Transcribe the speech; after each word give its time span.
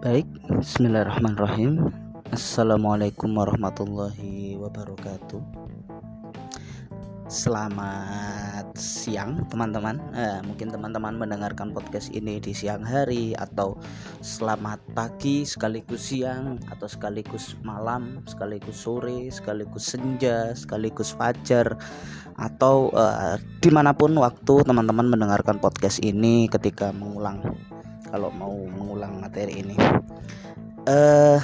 Baik, 0.00 0.24
bismillahirrahmanirrahim. 0.48 1.92
Assalamualaikum 2.32 3.36
warahmatullahi 3.36 4.56
wabarakatuh. 4.56 5.44
Selamat 7.28 8.64
siang, 8.80 9.44
teman-teman. 9.52 10.00
Eh, 10.16 10.40
mungkin 10.48 10.72
teman-teman 10.72 11.20
mendengarkan 11.20 11.76
podcast 11.76 12.08
ini 12.16 12.40
di 12.40 12.56
siang 12.56 12.80
hari, 12.80 13.36
atau 13.36 13.76
selamat 14.24 14.80
pagi, 14.96 15.44
sekaligus 15.44 16.16
siang, 16.16 16.56
atau 16.72 16.88
sekaligus 16.88 17.60
malam, 17.60 18.24
sekaligus 18.24 18.80
sore, 18.80 19.28
sekaligus 19.28 19.84
senja, 19.84 20.56
sekaligus 20.56 21.12
fajar, 21.12 21.76
atau 22.40 22.88
eh, 22.96 23.36
di 23.60 23.68
mana 23.68 23.92
pun 23.92 24.16
waktu 24.16 24.64
teman-teman 24.64 25.12
mendengarkan 25.12 25.60
podcast 25.60 26.00
ini 26.00 26.48
ketika 26.48 26.88
mengulang 26.88 27.44
kalau 28.10 28.28
mau 28.34 28.52
mengulang 28.52 29.22
materi 29.22 29.62
ini. 29.62 29.76
Uh, 30.84 31.38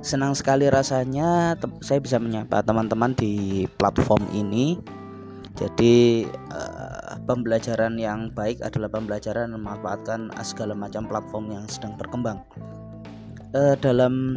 senang 0.00 0.32
sekali 0.38 0.70
rasanya 0.70 1.58
saya 1.82 1.98
bisa 1.98 2.22
menyapa 2.22 2.62
teman-teman 2.62 3.12
di 3.18 3.66
platform 3.76 4.22
ini. 4.32 4.78
Jadi 5.56 6.28
uh, 6.52 7.16
pembelajaran 7.24 7.96
yang 7.96 8.28
baik 8.36 8.60
adalah 8.60 8.92
pembelajaran 8.92 9.50
memanfaatkan 9.56 10.30
segala 10.44 10.76
macam 10.76 11.08
platform 11.08 11.50
yang 11.50 11.64
sedang 11.66 11.96
berkembang. 11.98 12.38
Uh, 13.56 13.72
dalam 13.80 14.36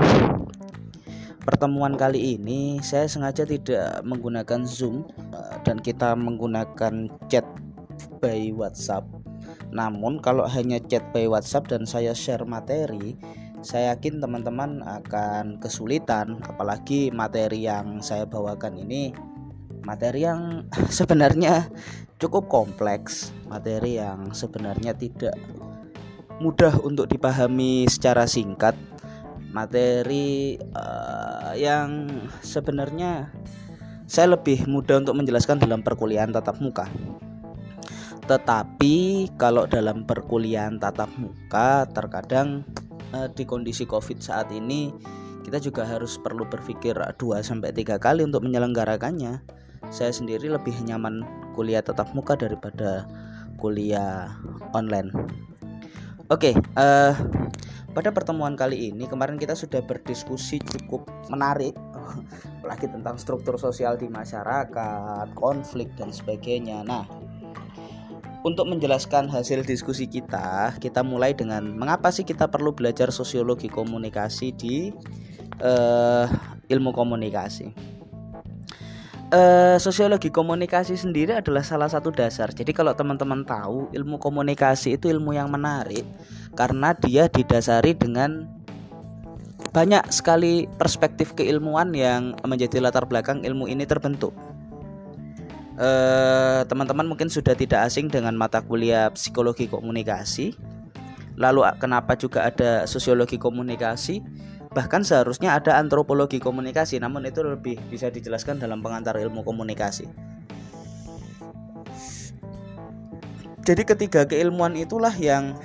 pertemuan 1.44 2.00
kali 2.00 2.40
ini 2.40 2.80
saya 2.80 3.10
sengaja 3.10 3.44
tidak 3.44 4.00
menggunakan 4.08 4.64
Zoom 4.64 5.04
dan 5.68 5.82
kita 5.82 6.16
menggunakan 6.16 7.12
chat 7.28 7.44
by 8.24 8.54
WhatsApp 8.56 9.19
namun 9.70 10.18
kalau 10.20 10.50
hanya 10.50 10.82
chat 10.82 11.06
by 11.14 11.30
WhatsApp 11.30 11.70
dan 11.70 11.86
saya 11.86 12.14
share 12.18 12.46
materi, 12.46 13.18
saya 13.62 13.94
yakin 13.94 14.24
teman-teman 14.24 14.82
akan 14.82 15.60
kesulitan 15.60 16.40
apalagi 16.48 17.12
materi 17.12 17.68
yang 17.68 18.00
saya 18.00 18.24
bawakan 18.24 18.80
ini 18.80 19.12
materi 19.84 20.28
yang 20.28 20.68
sebenarnya 20.98 21.68
cukup 22.20 22.52
kompleks, 22.52 23.32
materi 23.48 23.98
yang 23.98 24.32
sebenarnya 24.36 24.94
tidak 24.96 25.36
mudah 26.40 26.72
untuk 26.84 27.12
dipahami 27.12 27.88
secara 27.90 28.24
singkat, 28.30 28.76
materi 29.52 30.56
uh, 30.72 31.52
yang 31.56 32.08
sebenarnya 32.46 33.28
saya 34.10 34.34
lebih 34.34 34.66
mudah 34.66 35.04
untuk 35.04 35.16
menjelaskan 35.20 35.60
dalam 35.60 35.84
perkuliahan 35.84 36.32
tatap 36.32 36.58
muka. 36.64 36.88
Tetapi 38.30 39.26
kalau 39.42 39.66
dalam 39.66 40.06
perkuliahan 40.06 40.78
tatap 40.78 41.10
muka 41.18 41.90
terkadang 41.90 42.62
eh, 43.18 43.26
di 43.34 43.42
kondisi 43.42 43.90
Covid 43.90 44.22
saat 44.22 44.54
ini 44.54 44.94
kita 45.42 45.58
juga 45.58 45.82
harus 45.82 46.22
perlu 46.22 46.46
berpikir 46.46 46.94
2 46.94 47.18
sampai 47.42 47.74
3 47.74 47.98
kali 47.98 48.22
untuk 48.22 48.46
menyelenggarakannya. 48.46 49.42
Saya 49.90 50.14
sendiri 50.14 50.46
lebih 50.46 50.78
nyaman 50.86 51.26
kuliah 51.58 51.82
tatap 51.82 52.14
muka 52.14 52.38
daripada 52.38 53.10
kuliah 53.58 54.30
online. 54.78 55.10
Oke, 56.30 56.54
uh, 56.78 57.18
pada 57.98 58.14
pertemuan 58.14 58.54
kali 58.54 58.94
ini 58.94 59.10
kemarin 59.10 59.42
kita 59.42 59.58
sudah 59.58 59.82
berdiskusi 59.82 60.62
cukup 60.62 61.10
menarik 61.34 61.74
apalagi 62.62 62.86
tentang 62.94 63.18
struktur 63.18 63.58
sosial 63.58 63.98
di 63.98 64.06
masyarakat, 64.06 65.34
konflik 65.34 65.90
dan 65.98 66.14
sebagainya. 66.14 66.86
Nah, 66.86 67.10
untuk 68.44 68.72
menjelaskan 68.72 69.28
hasil 69.28 69.68
diskusi 69.68 70.08
kita, 70.08 70.76
kita 70.80 71.04
mulai 71.04 71.36
dengan 71.36 71.76
mengapa 71.76 72.08
sih 72.08 72.24
kita 72.24 72.48
perlu 72.48 72.72
belajar 72.72 73.12
sosiologi 73.12 73.68
komunikasi 73.68 74.56
di 74.56 74.76
uh, 75.60 76.26
ilmu 76.72 76.96
komunikasi. 76.96 77.72
Uh, 79.30 79.78
sosiologi 79.78 80.34
komunikasi 80.34 80.98
sendiri 80.98 81.38
adalah 81.38 81.62
salah 81.62 81.86
satu 81.86 82.10
dasar. 82.10 82.50
Jadi 82.50 82.74
kalau 82.74 82.98
teman-teman 82.98 83.46
tahu 83.46 83.92
ilmu 83.94 84.18
komunikasi 84.18 84.98
itu 84.98 85.12
ilmu 85.12 85.38
yang 85.38 85.54
menarik 85.54 86.02
karena 86.58 86.98
dia 86.98 87.30
didasari 87.30 87.94
dengan 87.94 88.50
banyak 89.70 90.10
sekali 90.10 90.66
perspektif 90.82 91.38
keilmuan 91.38 91.94
yang 91.94 92.34
menjadi 92.42 92.82
latar 92.82 93.06
belakang 93.06 93.46
ilmu 93.46 93.70
ini 93.70 93.86
terbentuk. 93.86 94.34
Eh, 95.80 96.62
teman-teman 96.68 97.08
uh, 97.08 97.10
mungkin 97.16 97.32
sudah 97.32 97.56
tidak 97.56 97.88
asing 97.88 98.12
dengan 98.12 98.36
mata 98.36 98.60
kuliah 98.60 99.08
psikologi 99.16 99.72
komunikasi. 99.72 100.52
Lalu 101.40 101.64
kenapa 101.80 102.20
juga 102.20 102.52
ada 102.52 102.84
sosiologi 102.84 103.40
komunikasi? 103.40 104.20
Bahkan 104.76 105.08
seharusnya 105.08 105.56
ada 105.56 105.80
antropologi 105.80 106.44
komunikasi, 106.44 107.00
namun 107.00 107.24
itu 107.24 107.40
lebih 107.48 107.80
bisa 107.88 108.12
dijelaskan 108.12 108.60
dalam 108.60 108.84
pengantar 108.84 109.16
ilmu 109.24 109.40
komunikasi. 109.48 110.04
Jadi 113.64 113.84
ketiga 113.88 114.28
keilmuan 114.28 114.76
itulah 114.76 115.16
yang 115.16 115.56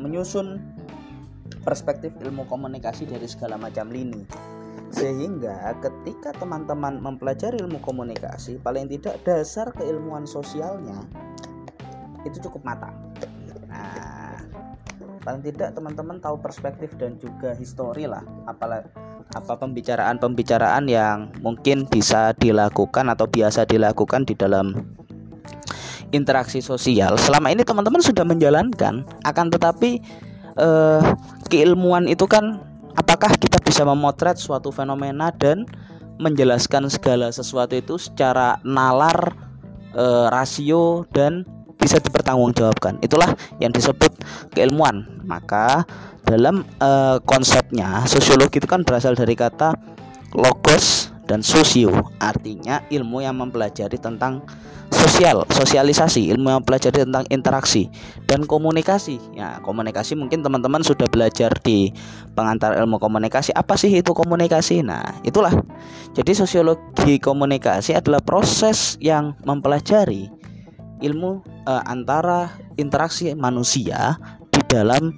menyusun 0.00 0.64
perspektif 1.60 2.16
ilmu 2.24 2.48
komunikasi 2.48 3.04
dari 3.04 3.28
segala 3.28 3.60
macam 3.60 3.92
lini 3.92 4.24
sehingga 4.90 5.76
ketika 5.82 6.32
teman-teman 6.38 7.02
mempelajari 7.02 7.60
ilmu 7.60 7.82
komunikasi 7.82 8.56
paling 8.62 8.88
tidak 8.88 9.20
dasar 9.26 9.68
keilmuan 9.74 10.24
sosialnya 10.24 10.96
itu 12.24 12.42
cukup 12.48 12.62
matang. 12.64 12.94
Nah 13.70 14.40
paling 15.26 15.42
tidak 15.42 15.74
teman-teman 15.74 16.22
tahu 16.22 16.38
perspektif 16.38 16.94
dan 16.96 17.18
juga 17.18 17.52
histori 17.58 18.06
lah. 18.06 18.22
Apalagi 18.46 18.86
apa 19.34 19.58
pembicaraan-pembicaraan 19.58 20.86
yang 20.86 21.34
mungkin 21.42 21.84
bisa 21.90 22.30
dilakukan 22.38 23.10
atau 23.10 23.26
biasa 23.26 23.66
dilakukan 23.66 24.22
di 24.22 24.38
dalam 24.38 24.72
interaksi 26.14 26.62
sosial. 26.62 27.18
Selama 27.18 27.50
ini 27.50 27.66
teman-teman 27.66 27.98
sudah 27.98 28.22
menjalankan 28.22 29.02
akan 29.26 29.46
tetapi 29.50 29.98
eh, 30.56 31.02
keilmuan 31.50 32.06
itu 32.06 32.24
kan 32.30 32.62
apakah 32.96 33.32
kita 33.36 33.60
bisa 33.62 33.84
memotret 33.84 34.40
suatu 34.40 34.72
fenomena 34.72 35.30
dan 35.30 35.68
menjelaskan 36.16 36.88
segala 36.88 37.28
sesuatu 37.28 37.76
itu 37.76 38.00
secara 38.00 38.56
nalar 38.64 39.36
e, 39.92 40.04
rasio 40.32 41.04
dan 41.12 41.44
bisa 41.76 42.00
dipertanggungjawabkan? 42.00 42.98
Itulah 43.04 43.36
yang 43.60 43.70
disebut 43.70 44.10
keilmuan. 44.56 45.04
Maka 45.28 45.84
dalam 46.24 46.64
e, 46.80 46.90
konsepnya 47.28 48.02
sosiologi 48.08 48.58
itu 48.58 48.66
kan 48.66 48.82
berasal 48.82 49.12
dari 49.12 49.36
kata 49.36 49.76
logos 50.34 51.15
dan 51.26 51.42
sosio 51.42 51.90
artinya 52.22 52.82
ilmu 52.88 53.22
yang 53.22 53.36
mempelajari 53.38 53.98
tentang 53.98 54.46
sosial, 54.94 55.42
sosialisasi, 55.50 56.30
ilmu 56.34 56.54
yang 56.54 56.62
pelajari 56.62 57.02
tentang 57.02 57.26
interaksi 57.30 57.90
dan 58.30 58.46
komunikasi. 58.46 59.18
Ya, 59.34 59.58
komunikasi 59.62 60.14
mungkin 60.14 60.46
teman-teman 60.46 60.82
sudah 60.86 61.06
belajar 61.10 61.50
di 61.62 61.90
pengantar 62.38 62.78
ilmu 62.78 63.02
komunikasi. 63.02 63.50
Apa 63.54 63.74
sih 63.74 63.90
itu 63.90 64.14
komunikasi? 64.14 64.86
Nah, 64.86 65.18
itulah. 65.26 65.52
Jadi 66.14 66.32
sosiologi 66.32 67.18
komunikasi 67.18 67.98
adalah 67.98 68.22
proses 68.22 68.96
yang 69.02 69.34
mempelajari 69.42 70.30
ilmu 71.04 71.44
uh, 71.68 71.82
antara 71.84 72.48
interaksi 72.80 73.36
manusia 73.36 74.16
di 74.48 74.60
dalam 74.64 75.12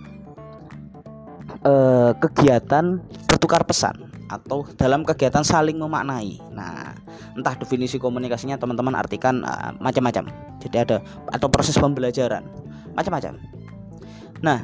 uh, 1.62 2.10
kegiatan 2.18 2.98
bertukar 3.30 3.62
pesan 3.62 4.07
atau 4.28 4.64
dalam 4.76 5.02
kegiatan 5.02 5.42
saling 5.42 5.80
memaknai. 5.80 6.40
Nah, 6.52 6.94
entah 7.34 7.56
definisi 7.56 7.96
komunikasinya 7.96 8.60
teman-teman 8.60 8.94
artikan 8.94 9.42
uh, 9.44 9.72
macam-macam. 9.80 10.28
Jadi 10.60 10.76
ada 10.76 10.96
atau 11.32 11.48
proses 11.48 11.76
pembelajaran 11.76 12.44
macam-macam. 12.92 13.40
Nah, 14.44 14.62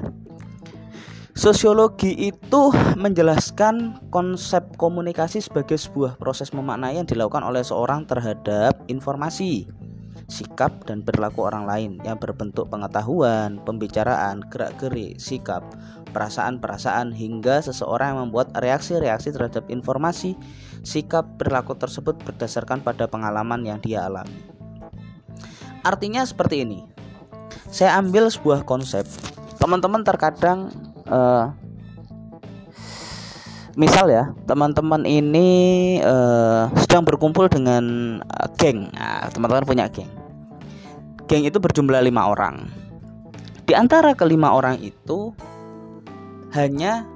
sosiologi 1.34 2.14
itu 2.14 2.62
menjelaskan 2.94 4.06
konsep 4.14 4.62
komunikasi 4.78 5.42
sebagai 5.42 5.80
sebuah 5.80 6.16
proses 6.20 6.54
memaknai 6.54 7.00
yang 7.00 7.08
dilakukan 7.08 7.42
oleh 7.42 7.64
seorang 7.66 8.06
terhadap 8.06 8.78
informasi 8.86 9.66
sikap 10.28 10.86
dan 10.88 11.04
berlaku 11.04 11.44
orang 11.44 11.64
lain 11.68 11.92
yang 12.02 12.16
berbentuk 12.16 12.68
pengetahuan, 12.72 13.60
pembicaraan, 13.62 14.44
gerak-gerik, 14.48 15.20
sikap, 15.20 15.62
perasaan-perasaan 16.14 17.10
hingga 17.12 17.60
seseorang 17.60 18.14
yang 18.14 18.20
membuat 18.28 18.54
reaksi-reaksi 18.56 19.34
terhadap 19.34 19.66
informasi, 19.66 20.38
sikap, 20.86 21.26
berlaku 21.36 21.74
tersebut 21.74 22.16
berdasarkan 22.22 22.80
pada 22.80 23.10
pengalaman 23.10 23.66
yang 23.66 23.78
dia 23.82 24.06
alami. 24.06 24.38
Artinya 25.84 26.24
seperti 26.24 26.64
ini. 26.64 26.80
Saya 27.68 27.98
ambil 28.00 28.30
sebuah 28.32 28.64
konsep. 28.64 29.04
Teman-teman 29.60 30.06
terkadang 30.06 30.72
uh, 31.10 31.52
misal 33.74 34.06
ya 34.10 34.30
teman-teman 34.46 35.02
ini 35.02 35.48
uh, 36.02 36.70
sedang 36.78 37.02
berkumpul 37.02 37.50
dengan 37.50 37.84
uh, 38.22 38.48
geng. 38.58 38.90
Nah, 38.94 39.30
teman-teman 39.30 39.66
punya 39.66 39.86
geng. 39.90 40.10
Geng 41.26 41.44
itu 41.46 41.58
berjumlah 41.58 42.02
lima 42.04 42.30
orang. 42.30 42.70
Di 43.64 43.72
antara 43.72 44.12
kelima 44.12 44.52
orang 44.52 44.78
itu 44.78 45.32
hanya 46.52 47.08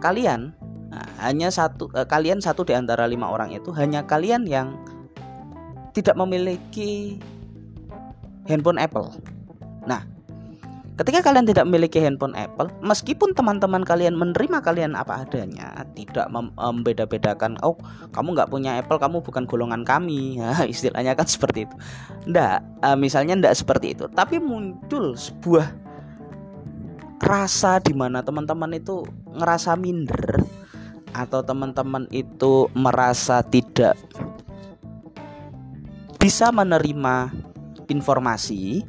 kalian. 0.00 0.56
Nah, 0.92 1.08
hanya 1.24 1.48
satu 1.48 1.88
eh, 1.96 2.04
kalian 2.04 2.40
satu 2.40 2.64
di 2.64 2.76
antara 2.76 3.08
lima 3.08 3.28
orang 3.28 3.52
itu 3.52 3.72
hanya 3.72 4.04
kalian 4.04 4.44
yang 4.44 4.76
tidak 5.92 6.16
memiliki 6.16 7.20
handphone 8.48 8.80
Apple. 8.80 9.12
Nah, 9.84 10.04
Ketika 11.02 11.18
kalian 11.18 11.50
tidak 11.50 11.66
memiliki 11.66 11.98
handphone 11.98 12.30
Apple, 12.38 12.70
meskipun 12.78 13.34
teman-teman 13.34 13.82
kalian 13.82 14.14
menerima 14.14 14.62
kalian 14.62 14.94
apa 14.94 15.26
adanya, 15.26 15.82
tidak 15.98 16.30
membeda-bedakan, 16.30 17.58
oh 17.66 17.74
kamu 18.14 18.38
nggak 18.38 18.46
punya 18.46 18.78
Apple, 18.78 19.02
kamu 19.02 19.18
bukan 19.18 19.42
golongan 19.42 19.82
kami, 19.82 20.38
ya, 20.38 20.62
istilahnya 20.70 21.18
kan 21.18 21.26
seperti 21.26 21.66
itu. 21.66 21.74
Nggak, 22.30 22.62
uh, 22.86 22.94
misalnya 22.94 23.34
nggak 23.34 23.58
seperti 23.58 23.98
itu, 23.98 24.06
tapi 24.14 24.38
muncul 24.38 25.18
sebuah 25.18 25.74
rasa 27.18 27.82
di 27.82 27.98
mana 27.98 28.22
teman-teman 28.22 28.70
itu 28.70 29.02
ngerasa 29.34 29.74
minder 29.74 30.38
atau 31.18 31.42
teman-teman 31.42 32.06
itu 32.14 32.70
merasa 32.78 33.42
tidak 33.42 33.98
bisa 36.22 36.54
menerima 36.54 37.34
informasi 37.90 38.86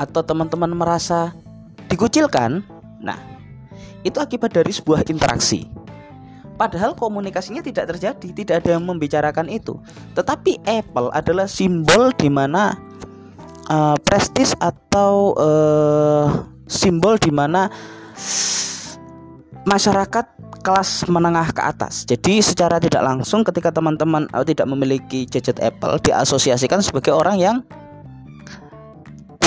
atau 0.00 0.20
teman-teman 0.24 0.72
merasa 0.72 1.32
dikucilkan, 1.88 2.64
nah 3.00 3.18
itu 4.02 4.18
akibat 4.18 4.54
dari 4.54 4.72
sebuah 4.72 5.06
interaksi. 5.06 5.68
Padahal 6.56 6.94
komunikasinya 6.94 7.64
tidak 7.64 7.96
terjadi, 7.96 8.28
tidak 8.36 8.54
ada 8.62 8.78
yang 8.78 8.84
membicarakan 8.86 9.48
itu. 9.50 9.80
Tetapi 10.14 10.62
Apple 10.68 11.10
adalah 11.10 11.48
simbol 11.50 12.14
di 12.14 12.28
mana 12.30 12.76
uh, 13.66 13.96
prestis 14.06 14.54
atau 14.62 15.34
uh, 15.34 16.46
simbol 16.70 17.18
di 17.18 17.32
mana 17.34 17.66
masyarakat 19.66 20.26
kelas 20.62 21.10
menengah 21.10 21.50
ke 21.50 21.62
atas. 21.62 22.06
Jadi 22.06 22.38
secara 22.38 22.78
tidak 22.78 23.02
langsung 23.02 23.42
ketika 23.42 23.74
teman-teman 23.74 24.30
uh, 24.30 24.46
tidak 24.46 24.70
memiliki 24.70 25.26
gadget 25.26 25.58
Apple 25.58 25.98
diasosiasikan 26.04 26.78
sebagai 26.78 27.10
orang 27.10 27.42
yang 27.42 27.56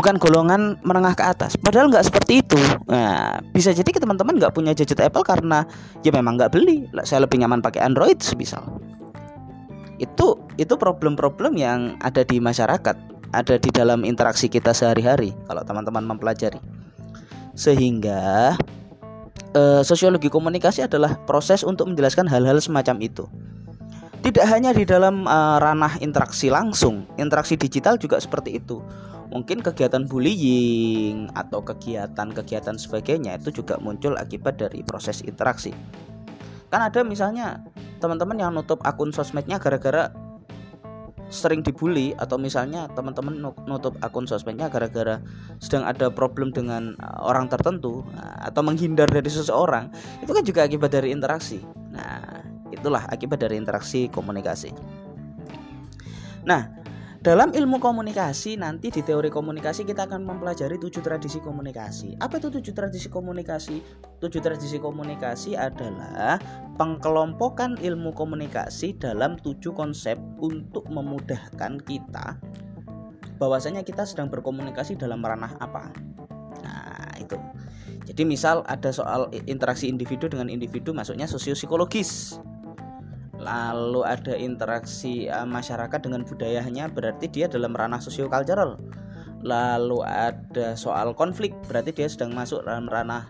bukan 0.05 0.21
golongan 0.21 0.61
menengah 0.85 1.17
ke 1.17 1.25
atas. 1.25 1.57
Padahal 1.57 1.89
nggak 1.89 2.05
seperti 2.05 2.45
itu. 2.45 2.61
Nah, 2.85 3.41
bisa 3.57 3.73
jadi 3.73 3.89
ke 3.89 3.97
teman-teman 3.97 4.37
nggak 4.37 4.53
punya 4.53 4.77
gadget 4.77 5.01
Apple 5.01 5.25
karena 5.25 5.65
ya 6.05 6.13
memang 6.13 6.37
nggak 6.37 6.53
beli. 6.53 6.85
Saya 7.01 7.25
lebih 7.25 7.41
nyaman 7.41 7.57
pakai 7.65 7.81
Android 7.81 8.21
semisal. 8.21 8.61
Itu 9.97 10.45
itu 10.61 10.77
problem-problem 10.77 11.57
yang 11.57 11.97
ada 12.05 12.21
di 12.21 12.37
masyarakat, 12.37 12.93
ada 13.33 13.55
di 13.57 13.69
dalam 13.73 14.05
interaksi 14.05 14.45
kita 14.45 14.77
sehari-hari. 14.77 15.33
Kalau 15.49 15.65
teman-teman 15.65 16.05
mempelajari, 16.05 16.61
sehingga 17.57 18.53
eh, 19.57 19.81
sosiologi 19.81 20.29
komunikasi 20.29 20.85
adalah 20.85 21.17
proses 21.25 21.65
untuk 21.65 21.89
menjelaskan 21.89 22.29
hal-hal 22.29 22.61
semacam 22.61 23.01
itu 23.01 23.25
tidak 24.25 24.45
hanya 24.49 24.73
di 24.73 24.89
dalam 24.89 25.29
uh, 25.29 25.61
ranah 25.61 26.01
interaksi 26.01 26.49
langsung, 26.49 27.05
interaksi 27.21 27.53
digital 27.53 28.01
juga 28.01 28.17
seperti 28.17 28.57
itu 28.57 28.81
mungkin 29.35 29.59
kegiatan 29.59 30.05
bullying 30.05 31.27
atau 31.33 31.59
kegiatan-kegiatan 31.59 32.77
sebagainya 32.77 33.35
itu 33.35 33.61
juga 33.61 33.75
muncul 33.81 34.15
akibat 34.15 34.55
dari 34.61 34.79
proses 34.85 35.19
interaksi. 35.25 35.73
Kan 36.69 36.87
ada 36.87 37.03
misalnya 37.03 37.59
teman-teman 37.99 38.39
yang 38.39 38.51
nutup 38.55 38.79
akun 38.87 39.11
sosmednya 39.11 39.59
gara-gara 39.59 40.07
sering 41.27 41.65
dibully 41.65 42.13
atau 42.15 42.37
misalnya 42.37 42.85
teman-teman 42.93 43.35
nutup 43.65 43.97
akun 44.05 44.23
sosmednya 44.23 44.69
gara-gara 44.69 45.19
sedang 45.57 45.83
ada 45.83 46.13
problem 46.13 46.53
dengan 46.53 46.93
eh, 46.95 47.19
orang 47.19 47.49
tertentu 47.49 48.05
atau 48.39 48.61
menghindar 48.61 49.09
dari 49.09 49.27
seseorang 49.27 49.89
itu 50.21 50.31
kan 50.31 50.43
juga 50.47 50.63
akibat 50.63 50.95
dari 50.95 51.11
interaksi. 51.11 51.59
Nah, 51.91 52.54
itulah 52.75 53.07
akibat 53.07 53.41
dari 53.41 53.55
interaksi 53.57 54.11
komunikasi. 54.11 54.75
Nah, 56.45 56.69
dalam 57.25 57.49
ilmu 57.57 57.81
komunikasi 57.81 58.53
nanti 58.53 58.93
di 58.93 59.01
teori 59.01 59.33
komunikasi 59.33 59.81
kita 59.81 60.05
akan 60.05 60.29
mempelajari 60.29 60.77
tujuh 60.77 61.01
tradisi 61.01 61.41
komunikasi. 61.41 62.13
Apa 62.21 62.37
itu 62.37 62.53
tujuh 62.53 62.69
tradisi 62.69 63.09
komunikasi? 63.09 63.81
Tujuh 64.21 64.45
tradisi 64.45 64.77
komunikasi 64.77 65.57
adalah 65.57 66.37
pengkelompokan 66.77 67.81
ilmu 67.81 68.13
komunikasi 68.13 68.93
dalam 69.01 69.41
tujuh 69.41 69.73
konsep 69.73 70.21
untuk 70.37 70.85
memudahkan 70.85 71.81
kita 71.81 72.37
bahwasanya 73.41 73.81
kita 73.81 74.05
sedang 74.05 74.29
berkomunikasi 74.29 74.93
dalam 74.93 75.25
ranah 75.25 75.57
apa. 75.57 75.89
Nah, 76.61 77.09
itu. 77.17 77.41
Jadi 78.05 78.21
misal 78.21 78.61
ada 78.69 78.93
soal 78.93 79.33
interaksi 79.49 79.89
individu 79.89 80.29
dengan 80.29 80.45
individu 80.45 80.93
masuknya 80.93 81.25
sosiopsikologis 81.25 82.37
lalu 83.45 84.01
ada 84.01 84.33
interaksi 84.33 85.29
uh, 85.29 85.45
masyarakat 85.45 86.01
dengan 86.01 86.25
budayanya 86.25 86.89
berarti 86.89 87.29
dia 87.29 87.45
dalam 87.45 87.77
ranah 87.77 88.01
sosiokultural 88.01 88.81
lalu 89.45 90.01
ada 90.01 90.73
soal 90.73 91.13
konflik 91.13 91.53
berarti 91.69 91.93
dia 91.93 92.09
sedang 92.09 92.33
masuk 92.33 92.65
dalam 92.65 92.89
ranah 92.89 93.29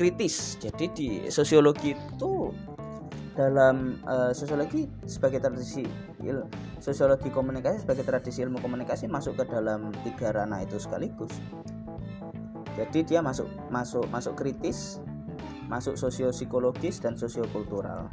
kritis. 0.00 0.56
Jadi 0.56 0.84
di 0.96 1.08
sosiologi 1.28 1.92
itu 1.92 2.48
dalam 3.36 4.00
uh, 4.08 4.32
sosiologi 4.32 4.88
sebagai 5.04 5.44
tradisi 5.44 5.84
il, 6.24 6.40
sosiologi 6.80 7.28
komunikasi 7.28 7.84
sebagai 7.84 8.08
tradisi 8.08 8.40
ilmu 8.40 8.64
komunikasi 8.64 9.04
masuk 9.12 9.36
ke 9.36 9.44
dalam 9.52 9.92
tiga 10.00 10.32
ranah 10.32 10.64
itu 10.64 10.80
sekaligus. 10.80 11.36
Jadi 12.80 13.04
dia 13.04 13.20
masuk 13.20 13.44
masuk 13.68 14.08
masuk 14.08 14.40
kritis 14.40 15.04
masuk 15.68 15.94
sosiopsikologis 15.94 16.98
dan 16.98 17.14
sosiokultural 17.14 18.10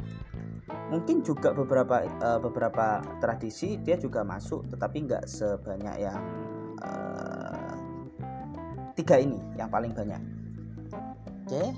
mungkin 0.88 1.20
juga 1.20 1.52
beberapa 1.52 2.00
uh, 2.24 2.40
beberapa 2.40 3.04
tradisi 3.20 3.76
dia 3.80 4.00
juga 4.00 4.24
masuk 4.24 4.72
tetapi 4.72 5.04
nggak 5.04 5.24
sebanyak 5.28 5.96
yang 6.00 6.22
uh, 6.80 7.76
tiga 8.96 9.20
ini 9.20 9.38
yang 9.54 9.68
paling 9.68 9.92
banyak. 9.92 10.20
Oke. 11.48 11.48
Okay. 11.48 11.68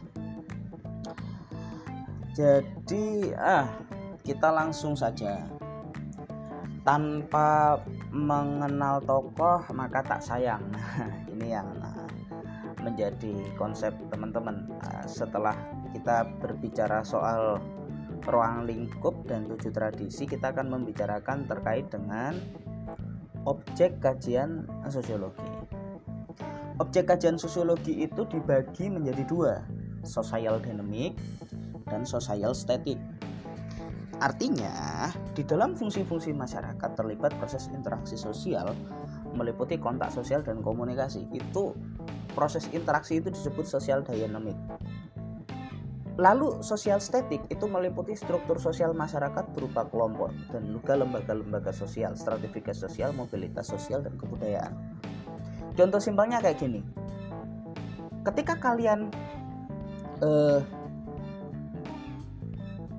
jadi 2.34 3.06
ah 3.38 3.66
kita 4.22 4.48
langsung 4.54 4.94
saja. 4.94 5.42
Tanpa 6.80 7.76
mengenal 8.08 9.04
tokoh 9.04 9.60
maka 9.76 10.00
tak 10.00 10.24
sayang. 10.24 10.64
Ini 11.36 11.60
yang 11.60 11.68
uh, 11.84 12.08
menjadi 12.80 13.36
konsep 13.60 13.92
teman-teman 14.08 14.64
uh, 14.80 15.04
setelah 15.04 15.52
kita 15.92 16.24
berbicara 16.40 17.04
soal 17.04 17.60
ruang 18.26 18.68
lingkup 18.68 19.24
dan 19.24 19.48
tujuh 19.48 19.72
tradisi 19.72 20.28
kita 20.28 20.52
akan 20.52 20.72
membicarakan 20.72 21.48
terkait 21.48 21.88
dengan 21.88 22.36
objek 23.48 24.00
kajian 24.00 24.68
sosiologi. 24.88 25.46
Objek 26.80 27.12
kajian 27.12 27.36
sosiologi 27.36 28.04
itu 28.04 28.24
dibagi 28.28 28.88
menjadi 28.88 29.22
dua, 29.28 29.54
social 30.04 30.60
dynamic 30.60 31.16
dan 31.88 32.08
social 32.08 32.56
static. 32.56 32.96
Artinya, 34.20 35.08
di 35.32 35.40
dalam 35.44 35.72
fungsi-fungsi 35.72 36.36
masyarakat 36.36 36.90
terlibat 36.92 37.32
proses 37.40 37.72
interaksi 37.72 38.20
sosial 38.20 38.76
meliputi 39.32 39.80
kontak 39.80 40.12
sosial 40.12 40.44
dan 40.44 40.60
komunikasi. 40.60 41.24
Itu 41.32 41.72
proses 42.36 42.68
interaksi 42.72 43.20
itu 43.20 43.32
disebut 43.32 43.64
social 43.64 44.04
dynamic. 44.04 44.56
Lalu 46.20 46.60
sosial 46.60 47.00
statik 47.00 47.40
itu 47.48 47.64
meliputi 47.64 48.12
struktur 48.12 48.60
sosial 48.60 48.92
masyarakat 48.92 49.56
berupa 49.56 49.88
kelompok 49.88 50.28
dan 50.52 50.68
juga 50.68 51.00
lembaga-lembaga 51.00 51.72
sosial, 51.72 52.12
stratifikasi 52.12 52.76
sosial, 52.76 53.16
mobilitas 53.16 53.72
sosial, 53.72 54.04
dan 54.04 54.20
kebudayaan. 54.20 54.76
Contoh 55.72 55.96
simpelnya 55.96 56.44
kayak 56.44 56.60
gini. 56.60 56.84
Ketika 58.20 58.60
kalian 58.60 59.08
uh, 60.20 60.60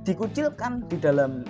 dikucilkan 0.01 0.89
di 0.89 0.97
dalam 0.97 1.45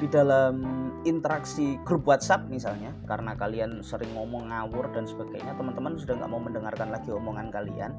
di 0.00 0.08
dalam 0.08 0.64
interaksi 1.04 1.80
grup 1.84 2.04
WhatsApp 2.08 2.48
misalnya 2.48 2.92
karena 3.08 3.36
kalian 3.36 3.80
sering 3.80 4.12
ngomong 4.16 4.48
ngawur 4.48 4.88
dan 4.92 5.04
sebagainya 5.04 5.56
teman-teman 5.56 5.96
sudah 5.96 6.16
nggak 6.16 6.30
mau 6.32 6.40
mendengarkan 6.40 6.88
lagi 6.88 7.12
omongan 7.12 7.52
kalian 7.52 7.92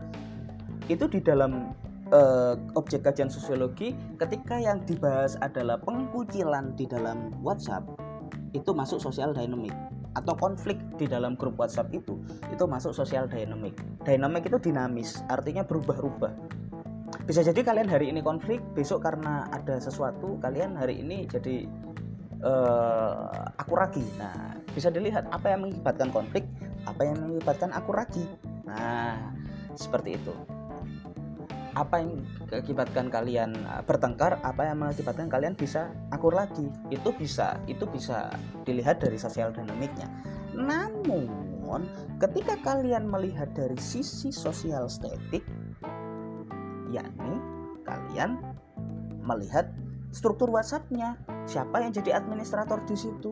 itu 0.90 1.06
di 1.06 1.22
dalam 1.22 1.74
uh, 2.12 2.54
objek 2.76 3.08
kajian 3.08 3.32
sosiologi 3.32 3.96
ketika 4.20 4.60
yang 4.60 4.84
dibahas 4.84 5.40
adalah 5.40 5.80
pengkucilan 5.82 6.76
di 6.76 6.86
dalam 6.86 7.32
WhatsApp 7.42 7.88
itu 8.52 8.72
masuk 8.76 9.00
sosial 9.00 9.32
dynamic 9.32 9.72
atau 10.20 10.36
konflik 10.36 10.76
di 11.00 11.08
dalam 11.08 11.40
grup 11.40 11.56
WhatsApp 11.56 11.88
itu 11.96 12.20
itu 12.52 12.64
masuk 12.68 12.92
sosial 12.92 13.32
dynamic. 13.32 13.72
Dynamic 14.04 14.52
itu 14.52 14.60
dinamis, 14.60 15.24
artinya 15.32 15.64
berubah-ubah. 15.64 16.60
Bisa 17.24 17.40
jadi 17.48 17.64
kalian 17.64 17.88
hari 17.88 18.12
ini 18.12 18.20
konflik, 18.20 18.60
besok 18.76 19.08
karena 19.08 19.48
ada 19.56 19.80
sesuatu 19.80 20.36
kalian 20.44 20.76
hari 20.76 21.00
ini 21.00 21.24
jadi 21.32 21.64
uh, 22.44 23.56
aku 23.56 23.72
ragi. 23.80 24.04
Nah, 24.20 24.60
bisa 24.76 24.92
dilihat 24.92 25.32
apa 25.32 25.56
yang 25.56 25.64
mengakibatkan 25.64 26.12
konflik, 26.12 26.44
apa 26.84 27.08
yang 27.08 27.16
mengakibatkan 27.24 27.72
aku 27.72 27.96
ragi. 27.96 28.26
Nah, 28.68 29.16
seperti 29.80 30.20
itu 30.20 30.36
apa 31.76 32.04
yang 32.04 32.24
mengakibatkan 32.48 33.08
kalian 33.08 33.56
uh, 33.68 33.84
bertengkar 33.86 34.40
apa 34.44 34.68
yang 34.68 34.84
mengakibatkan 34.84 35.28
kalian 35.32 35.54
bisa 35.56 35.92
akur 36.12 36.36
lagi? 36.36 36.68
Itu 36.92 37.16
bisa 37.16 37.60
itu 37.68 37.88
bisa 37.88 38.32
dilihat 38.68 39.00
dari 39.00 39.16
sosial 39.16 39.56
dinamiknya. 39.56 40.08
Namun 40.56 41.32
ketika 42.20 42.60
kalian 42.60 43.08
melihat 43.08 43.48
dari 43.56 43.80
sisi 43.80 44.30
sosial 44.30 44.92
estetik 44.92 45.44
yakni 46.92 47.40
kalian 47.88 48.36
melihat 49.24 49.72
struktur 50.12 50.52
WhatsApp-nya 50.52 51.16
siapa 51.48 51.80
yang 51.80 51.96
jadi 51.96 52.20
administrator 52.20 52.84
di 52.84 53.00
situ 53.00 53.32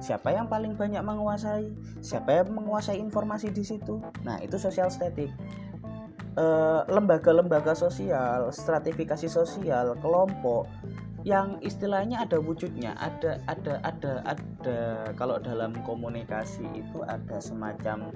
siapa 0.00 0.32
yang 0.32 0.48
paling 0.48 0.76
banyak 0.76 1.00
menguasai 1.00 1.72
siapa 2.04 2.42
yang 2.42 2.52
menguasai 2.52 3.00
informasi 3.00 3.48
di 3.48 3.64
situ. 3.64 4.00
Nah 4.28 4.36
itu 4.44 4.60
sosial 4.60 4.92
Eh, 6.36 6.80
lembaga-lembaga 6.92 7.72
sosial, 7.72 8.52
stratifikasi 8.52 9.24
sosial, 9.24 9.96
kelompok 10.04 10.68
yang 11.24 11.56
istilahnya 11.64 12.28
ada 12.28 12.36
wujudnya, 12.36 12.92
ada 13.00 13.40
ada 13.48 13.80
ada 13.80 14.20
ada 14.20 14.78
kalau 15.16 15.40
dalam 15.40 15.72
komunikasi 15.88 16.68
itu 16.76 17.00
ada 17.08 17.40
semacam 17.40 18.12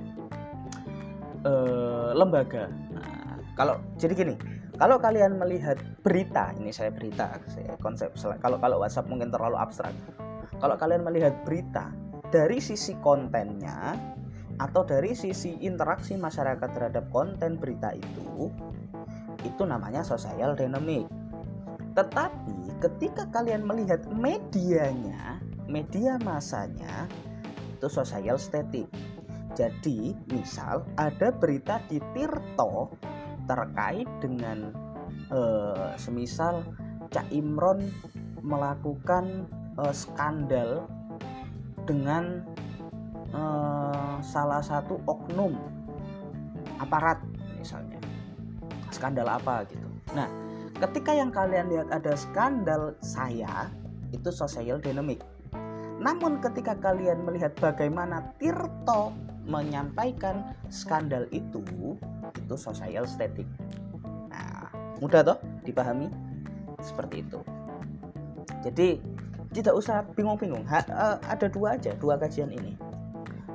uh, 1.49 2.13
lembaga. 2.13 2.69
Nah, 2.93 3.41
kalau 3.57 3.81
jadi 3.97 4.13
gini, 4.13 4.37
kalau 4.77 5.01
kalian 5.01 5.41
melihat 5.41 5.81
berita, 6.05 6.53
ini 6.61 6.77
saya 6.77 6.93
berita, 6.93 7.41
saya 7.49 7.73
konsep 7.81 8.13
kalau 8.45 8.61
kalau 8.61 8.85
WhatsApp 8.85 9.09
mungkin 9.09 9.33
terlalu 9.33 9.57
abstrak. 9.57 9.97
Kalau 10.61 10.77
kalian 10.77 11.09
melihat 11.09 11.33
berita 11.49 11.89
dari 12.29 12.61
sisi 12.61 12.93
kontennya, 13.01 13.97
atau 14.61 14.85
dari 14.85 15.17
sisi 15.17 15.57
interaksi 15.65 16.21
masyarakat 16.21 16.69
terhadap 16.77 17.09
konten 17.09 17.57
berita 17.57 17.97
itu 17.97 18.53
itu 19.41 19.63
namanya 19.65 20.05
social 20.05 20.53
dynamic. 20.53 21.09
Tetapi 21.97 22.77
ketika 22.85 23.25
kalian 23.33 23.65
melihat 23.65 24.05
medianya 24.13 25.41
media 25.65 26.21
masanya 26.21 27.09
itu 27.81 27.89
social 27.89 28.37
static. 28.37 28.85
Jadi 29.57 30.15
misal 30.31 30.85
ada 31.01 31.33
berita 31.35 31.81
di 31.89 31.99
Tirto 32.13 32.93
terkait 33.49 34.07
dengan 34.23 34.71
eh, 35.33 35.89
semisal 35.97 36.63
Cak 37.11 37.33
Imron 37.33 37.89
melakukan 38.45 39.49
eh, 39.81 39.95
skandal 39.97 40.87
dengan 41.89 42.47
eh, 43.35 44.17
salah 44.23 44.63
satu 44.63 44.99
oknum 45.07 45.55
aparat 46.81 47.21
misalnya. 47.61 48.01
Skandal 48.91 49.29
apa 49.31 49.63
gitu. 49.71 49.87
Nah 50.17 50.27
ketika 50.81 51.15
yang 51.15 51.31
kalian 51.31 51.71
lihat 51.71 51.89
ada 51.93 52.17
skandal 52.17 52.97
saya 53.05 53.71
itu 54.11 54.33
social 54.35 54.81
dynamic. 54.83 55.23
Namun 56.01 56.41
ketika 56.41 56.75
kalian 56.81 57.23
melihat 57.29 57.53
bagaimana 57.61 58.33
Tirto 58.41 59.13
menyampaikan 59.45 60.57
skandal 60.73 61.29
itu 61.31 61.63
itu 62.35 62.55
social 62.57 63.05
static. 63.07 63.47
Nah 64.33 64.73
mudah 64.99 65.23
toh 65.23 65.39
dipahami? 65.63 66.09
Seperti 66.81 67.23
itu. 67.23 67.41
Jadi 68.65 68.99
tidak 69.53 69.75
usah 69.77 70.03
bingung-bingung. 70.17 70.65
Uh, 70.65 71.21
ada 71.29 71.47
dua 71.47 71.77
aja 71.77 71.93
dua 72.01 72.17
kajian 72.17 72.49
ini 72.51 72.90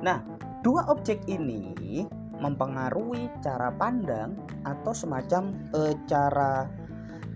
Nah, 0.04 0.20
dua 0.60 0.88
objek 0.92 1.24
ini 1.28 2.04
mempengaruhi 2.36 3.32
cara 3.40 3.72
pandang 3.72 4.36
atau 4.68 4.92
semacam 4.92 5.56
e, 5.72 5.96
cara 6.04 6.68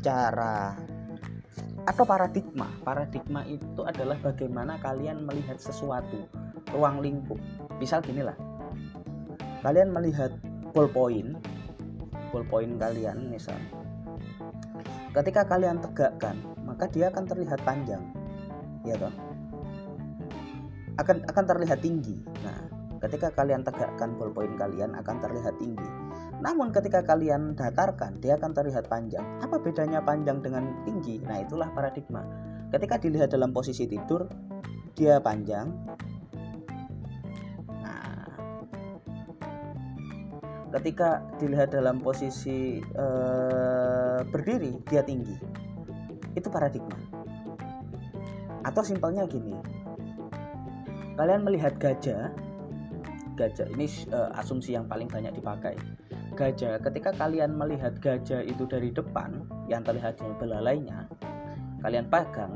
cara 0.04 0.76
atau 1.88 2.04
paradigma. 2.04 2.68
Paradigma 2.84 3.44
itu 3.48 3.80
adalah 3.84 4.20
bagaimana 4.20 4.76
kalian 4.80 5.24
melihat 5.24 5.56
sesuatu, 5.56 6.28
ruang 6.76 7.00
lingkup. 7.00 7.40
Misal 7.80 8.04
gini 8.04 8.20
lah. 8.20 8.36
Kalian 9.64 9.92
melihat 9.92 10.32
ballpoint, 10.72 11.36
ballpoint 12.32 12.76
kalian 12.76 13.32
misal. 13.32 13.56
Ketika 15.10 15.42
kalian 15.48 15.82
tegakkan, 15.82 16.38
maka 16.62 16.86
dia 16.86 17.10
akan 17.10 17.24
terlihat 17.26 17.60
panjang. 17.66 18.04
Ya 18.86 18.96
toh? 18.96 19.12
Akan 21.00 21.24
akan 21.24 21.44
terlihat 21.48 21.80
tinggi. 21.80 22.20
Nah, 22.44 22.60
ketika 23.00 23.32
kalian 23.32 23.64
tegakkan 23.64 24.20
ballpoint 24.20 24.60
kalian 24.60 24.92
akan 24.92 25.16
terlihat 25.24 25.56
tinggi. 25.56 25.88
Namun 26.40 26.72
ketika 26.72 27.04
kalian 27.04 27.56
datarkan, 27.56 28.20
dia 28.20 28.36
akan 28.36 28.52
terlihat 28.52 28.88
panjang. 28.88 29.24
Apa 29.40 29.60
bedanya 29.60 30.04
panjang 30.04 30.44
dengan 30.44 30.84
tinggi? 30.84 31.20
Nah, 31.24 31.40
itulah 31.40 31.72
paradigma. 31.72 32.24
Ketika 32.72 33.00
dilihat 33.00 33.32
dalam 33.32 33.52
posisi 33.52 33.88
tidur, 33.88 34.28
dia 34.96 35.20
panjang. 35.20 35.68
Nah, 37.80 38.28
ketika 40.80 41.24
dilihat 41.40 41.76
dalam 41.76 42.00
posisi 42.00 42.80
uh, 42.96 44.20
berdiri, 44.28 44.80
dia 44.88 45.04
tinggi. 45.04 45.36
Itu 46.36 46.48
paradigma. 46.48 46.96
Atau 48.64 48.84
simpelnya 48.84 49.24
gini, 49.24 49.56
kalian 51.20 51.44
melihat 51.44 51.76
gajah? 51.76 52.32
Gajah 53.36 53.68
ini 53.76 53.84
uh, 54.08 54.32
asumsi 54.40 54.72
yang 54.72 54.88
paling 54.88 55.04
banyak 55.04 55.36
dipakai. 55.36 55.76
Gajah 56.32 56.80
ketika 56.80 57.12
kalian 57.12 57.60
melihat 57.60 57.92
gajah 58.00 58.40
itu 58.40 58.64
dari 58.64 58.88
depan 58.88 59.44
yang 59.68 59.84
terlihatnya 59.84 60.32
belalainya 60.40 61.04
kalian 61.80 62.08
pegang 62.08 62.52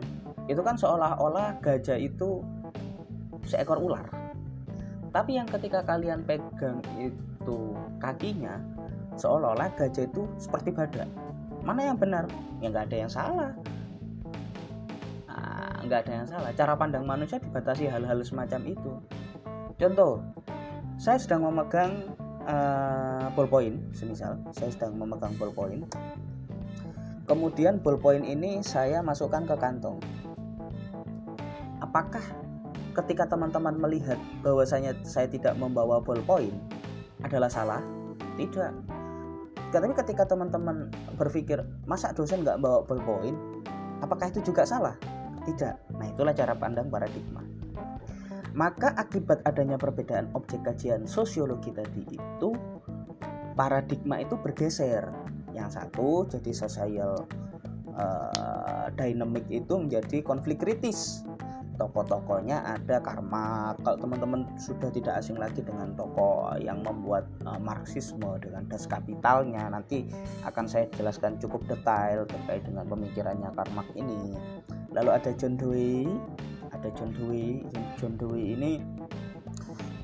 itu 0.49 0.61
kan 0.61 0.77
seolah-olah 0.77 1.61
gajah 1.61 1.97
itu 2.01 2.41
seekor 3.45 3.81
ular. 3.81 4.05
Tapi 5.13 5.37
yang 5.37 5.49
ketika 5.49 5.85
kalian 5.85 6.25
pegang 6.25 6.81
itu 6.97 7.77
kakinya 8.01 8.61
seolah-olah 9.21 9.73
gajah 9.77 10.09
itu 10.09 10.25
seperti 10.41 10.73
badak. 10.73 11.09
Mana 11.65 11.93
yang 11.93 12.01
benar? 12.01 12.29
Ya 12.65 12.73
nggak 12.73 12.93
ada 12.93 12.97
yang 12.97 13.13
salah 13.13 13.53
nggak 15.87 16.09
ada 16.09 16.13
yang 16.13 16.27
salah. 16.29 16.51
Cara 16.57 16.75
pandang 16.75 17.05
manusia 17.05 17.37
dibatasi 17.39 17.87
hal-hal 17.89 18.19
semacam 18.25 18.61
itu. 18.65 18.93
Contoh 19.77 20.23
saya 20.97 21.19
sedang 21.19 21.45
memegang 21.45 22.15
uh, 22.47 23.27
ballpoint 23.35 23.77
semisal 23.91 24.39
saya 24.55 24.71
sedang 24.71 24.97
memegang 24.97 25.35
ballpoint. 25.37 25.85
Kemudian 27.25 27.81
ballpoint 27.81 28.25
ini 28.25 28.61
saya 28.61 29.01
masukkan 29.01 29.49
ke 29.49 29.57
kantong. 29.57 29.99
Apakah 31.81 32.23
ketika 32.95 33.27
teman-teman 33.27 33.75
melihat 33.81 34.21
bahwasanya 34.45 34.95
saya 35.03 35.27
tidak 35.27 35.57
membawa 35.57 35.99
ballpoint 36.01 36.55
adalah 37.25 37.49
salah? 37.49 37.83
Tidak. 38.37 38.73
Tapi 39.75 39.91
ketika 39.91 40.23
teman-teman 40.23 40.87
berpikir 41.19 41.59
masa 41.89 42.15
dosen 42.15 42.47
nggak 42.47 42.63
bawa 42.63 42.87
ballpoint? 42.87 43.35
Apakah 44.05 44.29
itu 44.31 44.45
juga 44.45 44.63
salah 44.69 44.95
tidak. 45.47 45.81
Nah, 45.95 46.09
itulah 46.09 46.33
cara 46.33 46.57
pandang 46.57 46.89
paradigma. 46.89 47.45
Maka 48.55 48.95
akibat 48.95 49.43
adanya 49.51 49.75
perbedaan 49.75 50.31
objek 50.39 50.63
kajian 50.63 51.11
sosiologi 51.11 51.75
tadi 51.75 52.07
itu 52.07 52.55
paradigma 53.59 54.23
itu 54.23 54.39
bergeser. 54.39 55.11
Yang 55.51 55.83
satu 55.83 56.27
jadi 56.31 56.51
social 56.55 57.27
uh, 57.99 58.87
dynamic 58.95 59.43
itu 59.51 59.75
menjadi 59.75 60.23
konflik 60.23 60.63
kritis. 60.63 61.27
Tokoh-tokohnya 61.75 62.63
ada 62.63 63.03
Karma. 63.03 63.75
Kalau 63.83 63.99
teman-teman 63.99 64.47
sudah 64.55 64.95
tidak 64.95 65.19
asing 65.19 65.35
lagi 65.35 65.59
dengan 65.59 65.91
tokoh 65.99 66.55
yang 66.63 66.87
membuat 66.87 67.27
uh, 67.43 67.59
Marxisme 67.59 68.39
dengan 68.39 68.63
das 68.71 68.87
kapitalnya, 68.87 69.67
nanti 69.67 70.07
akan 70.47 70.71
saya 70.71 70.87
jelaskan 70.95 71.35
cukup 71.43 71.67
detail 71.67 72.23
terkait 72.31 72.63
dengan 72.63 72.87
pemikirannya 72.87 73.51
Karma 73.59 73.83
ini 73.99 74.39
lalu 74.95 75.11
ada 75.11 75.31
John 75.35 75.59
Dewey. 75.59 76.07
Ada 76.71 76.89
John 76.95 77.11
Dewey. 77.13 77.67
John 77.99 78.15
Dewey 78.17 78.55
ini 78.55 78.73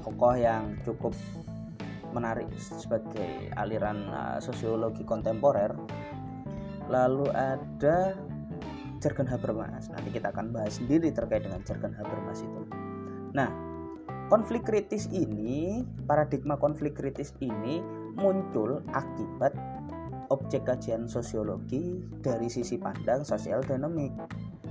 tokoh 0.02 0.34
yang 0.34 0.76
cukup 0.82 1.14
menarik 2.10 2.50
sebagai 2.58 3.54
aliran 3.54 4.10
uh, 4.10 4.38
sosiologi 4.42 5.06
kontemporer. 5.06 5.70
Lalu 6.90 7.30
ada 7.30 8.18
Jurgen 8.98 9.30
Habermas. 9.30 9.88
Nanti 9.94 10.10
kita 10.10 10.34
akan 10.34 10.50
bahas 10.50 10.82
sendiri 10.82 11.14
terkait 11.14 11.46
dengan 11.46 11.62
Jurgen 11.62 11.94
Habermas 11.94 12.42
itu. 12.42 12.62
Nah 13.30 13.48
konflik 14.26 14.66
kritis 14.66 15.06
ini 15.14 15.86
paradigma 16.06 16.58
konflik 16.58 16.98
kritis 16.98 17.30
ini 17.38 17.78
muncul 18.18 18.82
akibat 18.90 19.54
objek 20.30 20.66
kajian 20.66 21.10
sosiologi 21.10 21.98
dari 22.22 22.46
sisi 22.46 22.78
pandang 22.78 23.26
sosial 23.26 23.62
dinamik 23.66 24.14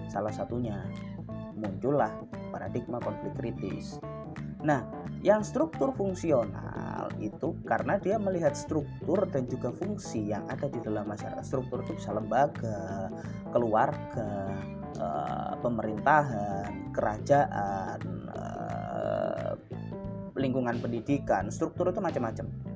Salah 0.09 0.33
satunya 0.33 0.81
muncullah 1.53 2.11
paradigma 2.49 2.97
konflik 2.99 3.37
kritis. 3.37 4.01
Nah, 4.59 4.83
yang 5.23 5.39
struktur 5.45 5.95
fungsional 5.95 7.07
itu 7.23 7.55
karena 7.63 7.95
dia 7.95 8.19
melihat 8.19 8.55
struktur 8.55 9.23
dan 9.31 9.47
juga 9.47 9.71
fungsi 9.71 10.31
yang 10.31 10.43
ada 10.51 10.67
di 10.67 10.79
dalam 10.83 11.07
masyarakat. 11.07 11.43
Struktur 11.43 11.83
itu 11.87 11.95
bisa 11.95 12.11
lembaga 12.11 13.07
keluarga 13.55 14.31
eh, 14.99 15.53
pemerintahan 15.63 16.91
kerajaan 16.91 17.99
eh, 18.35 19.53
lingkungan 20.35 20.79
pendidikan. 20.83 21.47
Struktur 21.47 21.91
itu 21.91 22.03
macam-macam 22.03 22.68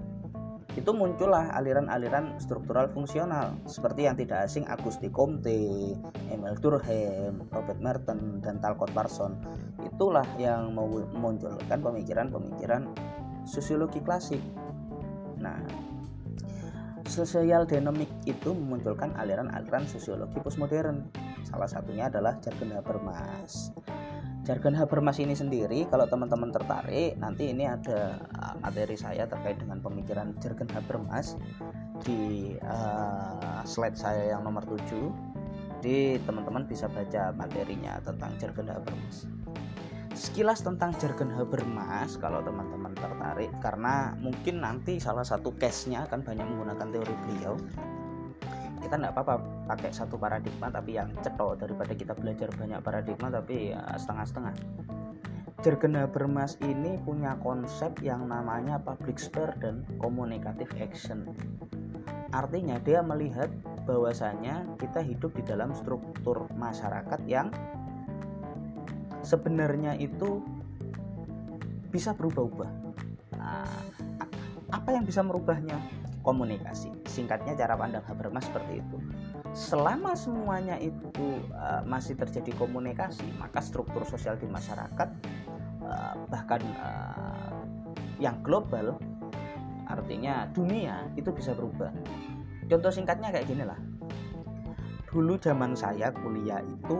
itu 0.73 0.89
muncullah 0.89 1.53
aliran-aliran 1.53 2.41
struktural 2.41 2.89
fungsional 2.89 3.53
seperti 3.69 4.09
yang 4.09 4.17
tidak 4.17 4.49
asing 4.49 4.65
Auguste 4.65 5.05
Comte, 5.13 5.93
Emil 6.33 6.55
Durkheim, 6.57 7.45
Robert 7.53 7.77
Merton, 7.77 8.41
dan 8.41 8.57
Talcott 8.57 8.89
Parson. 8.97 9.37
Itulah 9.85 10.25
yang 10.41 10.73
memunculkan 10.73 11.77
pemikiran-pemikiran 11.77 12.89
sosiologi 13.45 14.01
klasik. 14.01 14.41
Nah, 15.37 15.61
sosial 17.05 17.69
dinamik 17.69 18.09
itu 18.25 18.57
memunculkan 18.57 19.13
aliran-aliran 19.13 19.85
sosiologi 19.85 20.41
postmodern. 20.41 21.05
Salah 21.45 21.69
satunya 21.69 22.09
adalah 22.09 22.41
jargon 22.41 22.73
Habermas 22.73 23.69
jargon 24.43 24.75
Habermas 24.75 25.19
ini 25.23 25.35
sendiri 25.35 25.87
kalau 25.87 26.03
teman-teman 26.07 26.51
tertarik 26.51 27.15
nanti 27.15 27.51
ini 27.55 27.63
ada 27.63 28.19
uh, 28.39 28.55
materi 28.59 28.99
saya 28.99 29.23
terkait 29.23 29.59
dengan 29.59 29.79
pemikiran 29.79 30.35
jargon 30.43 30.67
Habermas 30.71 31.39
di 32.03 32.53
uh, 32.59 33.63
slide 33.63 33.95
saya 33.95 34.35
yang 34.35 34.43
nomor 34.43 34.67
7 34.67 35.33
jadi 35.83 36.15
teman-teman 36.23 36.63
bisa 36.63 36.87
baca 36.87 37.35
materinya 37.35 37.99
tentang 37.99 38.31
jargon 38.39 38.71
Habermas. 38.71 39.27
Sekilas 40.15 40.63
tentang 40.63 40.95
jargon 40.95 41.27
Habermas 41.35 42.15
kalau 42.23 42.39
teman-teman 42.39 42.95
tertarik 42.95 43.51
karena 43.59 44.15
mungkin 44.15 44.63
nanti 44.63 44.95
salah 45.03 45.27
satu 45.27 45.51
case-nya 45.59 46.07
akan 46.07 46.23
banyak 46.23 46.47
menggunakan 46.47 46.87
teori 46.87 47.15
beliau 47.27 47.59
kita 48.83 48.99
nggak 48.99 49.15
apa-apa 49.15 49.35
pakai 49.71 49.95
satu 49.95 50.19
paradigma 50.19 50.67
tapi 50.67 50.99
yang 50.99 51.07
cetok 51.23 51.63
daripada 51.63 51.95
kita 51.95 52.11
belajar 52.11 52.51
banyak 52.51 52.83
paradigma 52.83 53.31
tapi 53.31 53.71
ya 53.71 53.79
setengah-setengah. 53.95 54.53
Jargon 55.63 55.95
Habermas 55.95 56.59
ini 56.59 56.99
punya 56.99 57.39
konsep 57.39 57.95
yang 58.03 58.27
namanya 58.27 58.83
public 58.83 59.15
sphere 59.15 59.55
dan 59.63 59.87
communicative 59.95 60.67
action. 60.75 61.31
Artinya 62.35 62.83
dia 62.83 62.99
melihat 62.99 63.47
bahwasanya 63.87 64.67
kita 64.75 64.99
hidup 64.99 65.31
di 65.39 65.43
dalam 65.47 65.71
struktur 65.71 66.51
masyarakat 66.59 67.23
yang 67.31 67.47
sebenarnya 69.23 69.95
itu 69.95 70.43
bisa 71.87 72.11
berubah-ubah. 72.11 72.71
Nah, 73.39 73.79
apa 74.67 74.89
yang 74.91 75.07
bisa 75.07 75.23
merubahnya? 75.23 75.79
Komunikasi. 76.27 77.02
Singkatnya 77.13 77.53
cara 77.53 77.77
pandang 77.77 78.01
Habermas 78.09 78.49
seperti 78.49 78.81
itu. 78.81 78.97
Selama 79.53 80.17
semuanya 80.17 80.81
itu 80.81 81.45
uh, 81.53 81.85
masih 81.85 82.17
terjadi 82.17 82.49
komunikasi, 82.57 83.21
maka 83.37 83.61
struktur 83.61 84.01
sosial 84.01 84.33
di 84.41 84.49
masyarakat 84.49 85.09
uh, 85.85 86.13
bahkan 86.33 86.65
uh, 86.81 87.61
yang 88.17 88.41
global 88.41 88.97
artinya 89.85 90.49
dunia 90.57 91.05
itu 91.13 91.29
bisa 91.29 91.53
berubah. 91.53 91.93
Contoh 92.65 92.89
singkatnya 92.89 93.29
kayak 93.29 93.45
gini 93.45 93.61
lah. 93.61 93.77
Dulu 95.13 95.37
zaman 95.37 95.77
saya 95.77 96.09
kuliah 96.09 96.65
itu 96.65 96.97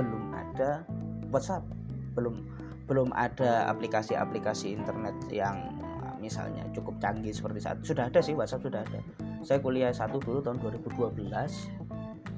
belum 0.00 0.32
ada 0.32 0.80
WhatsApp, 1.28 1.68
belum 2.16 2.48
belum 2.88 3.12
ada 3.12 3.68
aplikasi-aplikasi 3.68 4.72
internet 4.72 5.12
yang 5.28 5.76
misalnya 6.20 6.64
cukup 6.76 7.00
canggih 7.00 7.32
seperti 7.32 7.64
saat 7.64 7.80
sudah 7.80 8.12
ada 8.12 8.20
sih 8.20 8.36
WhatsApp 8.36 8.68
sudah 8.68 8.84
ada 8.84 9.00
saya 9.40 9.58
kuliah 9.60 9.92
satu 9.92 10.20
dulu 10.20 10.44
tahun 10.44 10.60
2012 10.60 11.16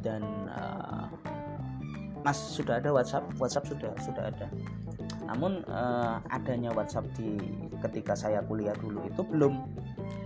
dan 0.06 0.22
uh, 0.50 1.06
Mas 2.22 2.38
sudah 2.38 2.78
ada 2.78 2.94
WhatsApp? 2.94 3.26
WhatsApp 3.42 3.66
sudah 3.66 3.90
sudah 3.98 4.30
ada. 4.30 4.46
Namun 5.26 5.66
uh, 5.66 6.22
adanya 6.30 6.70
WhatsApp 6.70 7.10
di 7.18 7.34
ketika 7.82 8.14
saya 8.14 8.46
kuliah 8.46 8.78
dulu 8.78 9.02
itu 9.02 9.26
belum 9.26 9.58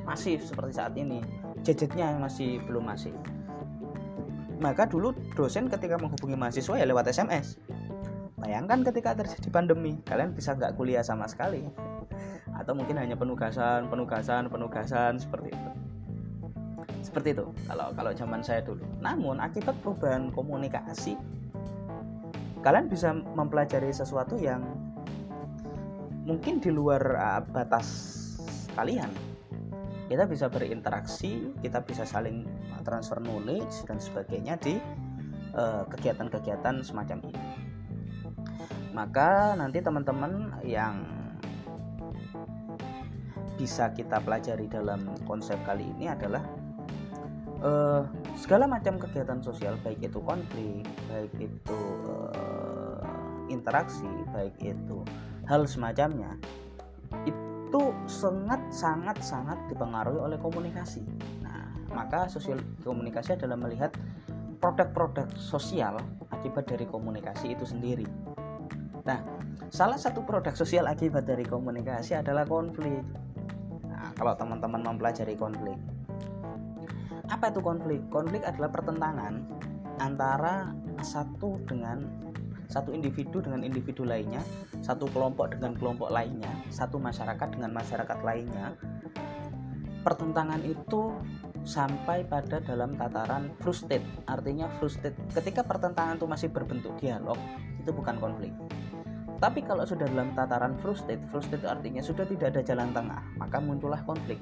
masif 0.05 0.45
seperti 0.45 0.77
saat 0.77 0.93
ini. 1.01 1.25
Gadgetnya 1.65 2.21
masih 2.21 2.61
belum 2.69 2.85
masif. 2.85 3.17
Maka 4.61 4.85
dulu 4.85 5.17
dosen 5.33 5.73
ketika 5.73 5.97
menghubungi 5.97 6.37
mahasiswa 6.37 6.77
ya 6.81 6.85
lewat 6.89 7.13
SMS 7.13 7.61
bayangkan 8.37 8.85
ketika 8.85 9.17
terjadi 9.17 9.49
pandemi 9.49 9.97
kalian 10.05 10.37
bisa 10.37 10.53
nggak 10.53 10.77
kuliah 10.77 11.01
sama 11.01 11.25
sekali? 11.25 11.65
Atau 12.57 12.77
mungkin 12.77 13.01
hanya 13.01 13.17
penugasan 13.17 13.89
penugasan 13.89 14.53
penugasan 14.53 15.17
seperti 15.17 15.57
itu 15.57 15.76
seperti 17.17 17.33
itu. 17.33 17.49
Kalau 17.65 17.97
kalau 17.97 18.13
zaman 18.13 18.45
saya 18.45 18.61
dulu. 18.61 18.85
Namun 19.01 19.41
akibat 19.41 19.73
perubahan 19.81 20.29
komunikasi 20.37 21.17
kalian 22.61 22.93
bisa 22.93 23.17
mempelajari 23.17 23.89
sesuatu 23.89 24.37
yang 24.37 24.61
mungkin 26.29 26.61
di 26.61 26.69
luar 26.69 27.01
uh, 27.17 27.41
batas 27.41 27.89
kalian. 28.77 29.09
Kita 30.13 30.29
bisa 30.29 30.53
berinteraksi 30.53 31.57
kita 31.65 31.81
bisa 31.89 32.05
saling 32.05 32.45
transfer 32.85 33.17
knowledge 33.25 33.73
dan 33.89 33.97
sebagainya 33.97 34.61
di 34.61 34.77
uh, 35.57 35.89
kegiatan-kegiatan 35.89 36.77
uh, 36.77 36.85
semacam 36.85 37.33
ini. 37.33 37.45
Maka 38.93 39.57
nanti 39.57 39.81
teman-teman 39.81 40.53
yang 40.69 41.01
bisa 43.57 43.89
kita 43.97 44.21
pelajari 44.21 44.69
dalam 44.69 45.17
konsep 45.25 45.57
kali 45.65 45.89
ini 45.97 46.13
adalah 46.13 46.45
uh, 47.63 48.03
segala 48.37 48.69
macam 48.69 49.01
kegiatan 49.01 49.41
sosial 49.41 49.77
baik 49.81 50.01
itu 50.03 50.19
konflik 50.25 50.85
baik 51.09 51.33
itu 51.39 51.81
uh, 52.11 53.01
interaksi 53.49 54.09
baik 54.33 54.57
itu 54.61 55.01
hal 55.47 55.65
semacamnya 55.65 56.35
itu 57.25 57.83
sangat 58.11 58.61
sangat 58.73 59.17
sangat 59.23 59.59
dipengaruhi 59.71 60.19
oleh 60.19 60.39
komunikasi 60.41 61.05
nah 61.45 61.71
maka 61.93 62.27
sosial 62.27 62.59
komunikasi 62.83 63.39
adalah 63.39 63.57
melihat 63.57 63.95
produk-produk 64.59 65.29
sosial 65.37 66.01
akibat 66.33 66.67
dari 66.67 66.85
komunikasi 66.89 67.55
itu 67.55 67.65
sendiri 67.65 68.07
nah 69.07 69.23
salah 69.71 69.99
satu 69.99 70.27
produk 70.27 70.53
sosial 70.53 70.91
akibat 70.91 71.27
dari 71.27 71.47
komunikasi 71.47 72.19
adalah 72.19 72.43
konflik 72.43 73.07
kalau 74.17 74.33
teman-teman 74.33 74.81
mempelajari 74.81 75.37
konflik. 75.37 75.77
Apa 77.37 77.53
itu 77.53 77.61
konflik? 77.61 78.01
Konflik 78.09 78.41
adalah 78.49 78.73
pertentangan 78.73 79.45
antara 80.01 80.73
satu 81.05 81.61
dengan 81.69 82.01
satu 82.73 82.97
individu 82.97 83.45
dengan 83.45 83.61
individu 83.61 84.09
lainnya, 84.09 84.41
satu 84.81 85.05
kelompok 85.13 85.53
dengan 85.53 85.77
kelompok 85.77 86.09
lainnya, 86.09 86.49
satu 86.73 86.97
masyarakat 86.97 87.53
dengan 87.53 87.77
masyarakat 87.77 88.19
lainnya. 88.25 88.73
Pertentangan 90.01 90.65
itu 90.65 91.13
sampai 91.69 92.25
pada 92.25 92.65
dalam 92.65 92.97
tataran 92.97 93.53
frustate. 93.61 94.01
Artinya 94.25 94.73
frustate 94.81 95.21
ketika 95.37 95.61
pertentangan 95.61 96.17
itu 96.17 96.25
masih 96.25 96.49
berbentuk 96.49 96.97
dialog, 97.05 97.37
itu 97.77 97.93
bukan 97.93 98.17
konflik. 98.17 98.57
Tapi 99.37 99.61
kalau 99.61 99.85
sudah 99.85 100.09
dalam 100.09 100.33
tataran 100.33 100.73
frustate, 100.81 101.21
frustate 101.29 101.69
artinya 101.69 102.01
sudah 102.01 102.25
tidak 102.25 102.57
ada 102.57 102.65
jalan 102.65 102.97
tengah, 102.97 103.21
maka 103.37 103.61
muncullah 103.61 104.01
konflik. 104.09 104.41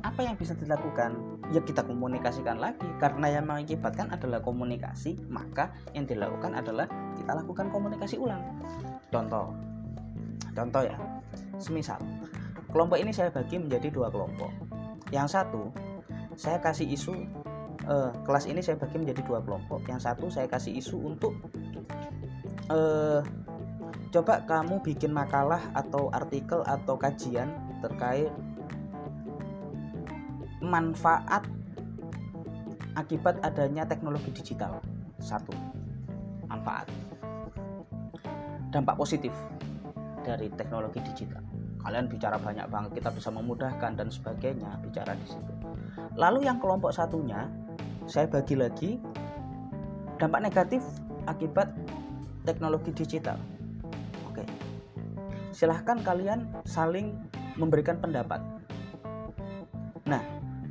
Apa 0.00 0.20
yang 0.24 0.36
bisa 0.36 0.56
dilakukan? 0.56 1.16
Ya 1.50 1.60
kita 1.60 1.84
komunikasikan 1.84 2.56
lagi 2.56 2.86
karena 3.02 3.26
yang 3.28 3.44
mengakibatkan 3.50 4.08
adalah 4.14 4.40
komunikasi, 4.40 5.18
maka 5.28 5.74
yang 5.92 6.06
dilakukan 6.06 6.56
adalah 6.56 6.86
kita 7.18 7.32
lakukan 7.36 7.68
komunikasi 7.68 8.16
ulang. 8.16 8.40
Contoh. 9.12 9.52
Contoh 10.56 10.82
ya. 10.86 10.96
Semisal 11.60 12.00
kelompok 12.70 12.98
ini 12.98 13.10
saya 13.10 13.28
bagi 13.34 13.58
menjadi 13.58 13.90
dua 13.90 14.08
kelompok. 14.08 14.50
Yang 15.10 15.38
satu 15.38 15.62
saya 16.38 16.62
kasih 16.62 16.86
isu 16.86 17.14
eh, 17.84 18.10
kelas 18.24 18.46
ini 18.46 18.62
saya 18.62 18.78
bagi 18.78 18.96
menjadi 19.02 19.22
dua 19.26 19.42
kelompok. 19.42 19.84
Yang 19.90 20.00
satu 20.06 20.26
saya 20.30 20.46
kasih 20.46 20.78
isu 20.78 20.96
untuk 21.02 21.34
eh, 22.70 23.20
coba 24.10 24.42
kamu 24.46 24.82
bikin 24.82 25.14
makalah 25.14 25.60
atau 25.74 26.10
artikel 26.14 26.62
atau 26.66 26.98
kajian 26.98 27.50
terkait 27.82 28.30
manfaat 30.70 31.42
akibat 32.94 33.42
adanya 33.42 33.82
teknologi 33.82 34.30
digital. 34.30 34.78
Satu 35.18 35.50
manfaat. 36.46 36.86
Dampak 38.70 38.94
positif 38.94 39.34
dari 40.22 40.46
teknologi 40.54 41.02
digital. 41.02 41.42
Kalian 41.82 42.06
bicara 42.06 42.38
banyak 42.38 42.70
banget 42.70 43.02
kita 43.02 43.10
bisa 43.10 43.34
memudahkan 43.34 43.98
dan 43.98 44.08
sebagainya 44.12 44.78
bicara 44.78 45.18
di 45.18 45.26
situ. 45.26 45.52
Lalu 46.14 46.46
yang 46.46 46.62
kelompok 46.62 46.94
satunya 46.94 47.50
saya 48.06 48.30
bagi 48.30 48.54
lagi 48.54 48.90
dampak 50.22 50.40
negatif 50.44 50.86
akibat 51.26 51.72
teknologi 52.46 52.94
digital. 52.94 53.36
Silahkan 55.50 55.98
kalian 56.00 56.46
saling 56.64 57.12
memberikan 57.58 57.98
pendapat. 58.00 58.40
Nah, 60.08 60.22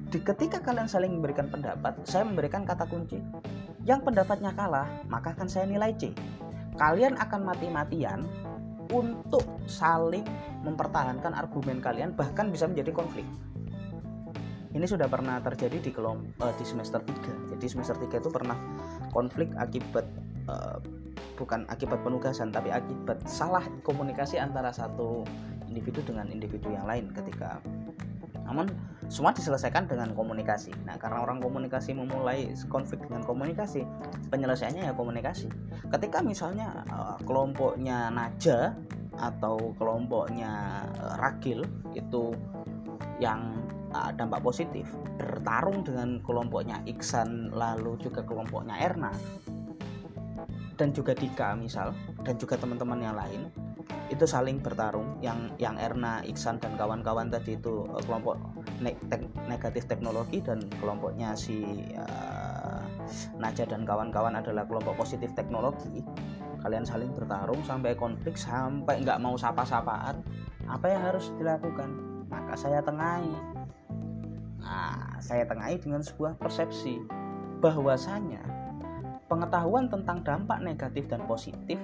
di 0.09 0.19
ketika 0.21 0.57
kalian 0.59 0.89
saling 0.89 1.17
memberikan 1.17 1.47
pendapat, 1.53 2.01
saya 2.05 2.25
memberikan 2.25 2.65
kata 2.65 2.89
kunci. 2.89 3.21
Yang 3.85 4.09
pendapatnya 4.09 4.51
kalah, 4.57 4.89
maka 5.07 5.37
akan 5.37 5.47
saya 5.47 5.69
nilai 5.69 5.93
C. 5.95 6.11
Kalian 6.77 7.17
akan 7.17 7.41
mati-matian 7.45 8.25
untuk 8.89 9.45
saling 9.69 10.25
mempertahankan 10.65 11.31
argumen 11.37 11.79
kalian 11.79 12.17
bahkan 12.17 12.49
bisa 12.49 12.65
menjadi 12.65 12.89
konflik 12.91 13.25
ini 14.73 14.85
sudah 14.85 15.09
pernah 15.09 15.41
terjadi 15.41 15.77
di 15.81 15.91
kelom 15.93 16.29
uh, 16.41 16.53
di 16.57 16.65
semester 16.65 17.01
3 17.01 17.53
jadi 17.57 17.65
semester 17.65 17.97
3 17.97 18.21
itu 18.21 18.29
pernah 18.29 18.57
konflik 19.13 19.49
akibat 19.57 20.05
uh, 20.49 20.77
bukan 21.37 21.65
akibat 21.71 22.01
penugasan 22.05 22.53
tapi 22.53 22.69
akibat 22.69 23.23
salah 23.25 23.63
komunikasi 23.81 24.37
antara 24.37 24.69
satu 24.69 25.25
individu 25.69 26.01
dengan 26.05 26.29
individu 26.29 26.69
yang 26.73 26.85
lain 26.85 27.09
ketika 27.13 27.61
namun 28.49 28.65
semua 29.13 29.29
diselesaikan 29.29 29.85
dengan 29.85 30.17
komunikasi. 30.17 30.73
Nah, 30.89 30.97
karena 30.97 31.21
orang 31.21 31.37
komunikasi 31.37 31.93
memulai 31.93 32.49
konflik 32.69 33.05
dengan 33.05 33.21
komunikasi, 33.21 33.85
penyelesaiannya 34.33 34.89
ya 34.89 34.93
komunikasi. 34.97 35.49
Ketika 35.93 36.25
misalnya 36.25 36.81
uh, 36.89 37.17
kelompoknya 37.21 38.09
Naja 38.09 38.73
atau 39.21 39.77
kelompoknya 39.77 40.85
uh, 40.97 41.21
Ragil 41.21 41.61
itu 41.93 42.33
yang 43.21 43.53
uh, 43.93 44.09
dampak 44.17 44.41
positif 44.41 44.89
bertarung 45.19 45.85
dengan 45.85 46.17
kelompoknya 46.25 46.81
Iksan 46.89 47.53
lalu 47.53 47.99
juga 48.01 48.25
kelompoknya 48.25 48.79
Erna 48.81 49.11
dan 50.79 50.95
juga 50.95 51.11
Dika 51.11 51.59
misal 51.59 51.91
dan 52.23 52.39
juga 52.39 52.55
teman-teman 52.55 53.03
yang 53.03 53.15
lain 53.19 53.51
itu 54.09 54.25
saling 54.25 54.57
bertarung 54.57 55.21
yang 55.21 55.53
yang 55.61 55.77
Erna 55.77 56.25
Iksan 56.25 56.57
dan 56.57 56.73
kawan-kawan 56.73 57.29
tadi 57.29 57.57
itu 57.57 57.85
uh, 57.93 58.01
kelompok 58.01 58.41
ne 58.81 58.97
te 59.09 59.21
negatif 59.45 59.85
teknologi 59.85 60.41
dan 60.41 60.65
kelompoknya 60.81 61.37
si 61.37 61.85
uh, 61.93 62.81
Naja 63.41 63.65
dan 63.65 63.83
kawan-kawan 63.83 64.37
adalah 64.37 64.65
kelompok 64.69 65.01
positif 65.01 65.33
teknologi. 65.33 66.05
Kalian 66.59 66.85
saling 66.85 67.09
bertarung 67.15 67.61
sampai 67.65 67.95
konflik 67.95 68.35
sampai 68.35 69.01
nggak 69.01 69.17
mau 69.17 69.33
sapa-sapaan. 69.39 70.21
Apa 70.69 70.85
yang 70.91 71.01
harus 71.01 71.31
dilakukan? 71.39 71.89
Maka 72.29 72.53
saya 72.53 72.83
tengahi. 72.83 73.33
Nah, 74.59 75.17
saya 75.23 75.47
tengahi 75.47 75.81
dengan 75.81 76.03
sebuah 76.03 76.37
persepsi 76.37 76.99
bahwasanya 77.63 78.43
pengetahuan 79.31 79.87
tentang 79.89 80.21
dampak 80.21 80.59
negatif 80.61 81.07
dan 81.09 81.23
positif 81.25 81.79